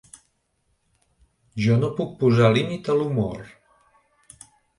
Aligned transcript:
Jo 1.65 1.77
no 1.81 1.89
puc 1.99 2.15
posar 2.25 2.49
límit 2.57 2.91
a 2.95 2.97
l’humor. 3.01 3.45